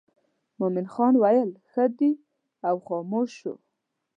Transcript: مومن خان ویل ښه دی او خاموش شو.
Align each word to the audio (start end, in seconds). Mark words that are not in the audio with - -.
مومن 0.59 0.85
خان 0.93 1.13
ویل 1.21 1.51
ښه 1.69 1.83
دی 1.97 2.11
او 2.67 2.75
خاموش 2.87 3.29
شو. 3.39 3.53